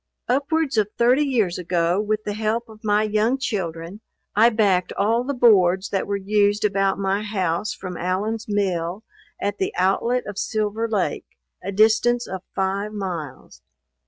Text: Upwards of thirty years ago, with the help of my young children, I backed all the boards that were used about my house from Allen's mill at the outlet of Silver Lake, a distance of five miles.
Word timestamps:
Upwards 0.27 0.79
of 0.79 0.87
thirty 0.97 1.21
years 1.21 1.59
ago, 1.59 2.01
with 2.01 2.23
the 2.23 2.33
help 2.33 2.67
of 2.69 2.79
my 2.83 3.03
young 3.03 3.37
children, 3.37 4.01
I 4.35 4.49
backed 4.49 4.91
all 4.93 5.23
the 5.23 5.35
boards 5.35 5.89
that 5.89 6.07
were 6.07 6.17
used 6.17 6.65
about 6.65 6.97
my 6.97 7.21
house 7.21 7.75
from 7.75 7.97
Allen's 7.97 8.47
mill 8.49 9.03
at 9.39 9.59
the 9.59 9.71
outlet 9.77 10.25
of 10.25 10.39
Silver 10.39 10.89
Lake, 10.89 11.27
a 11.63 11.71
distance 11.71 12.25
of 12.27 12.41
five 12.55 12.93
miles. 12.93 13.61